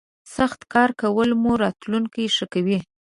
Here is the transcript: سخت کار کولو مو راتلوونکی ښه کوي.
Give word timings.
سخت 0.35 0.59
کار 0.73 0.89
کولو 1.01 1.35
مو 1.43 1.51
راتلوونکی 1.63 2.25
ښه 2.35 2.45
کوي. 2.53 2.79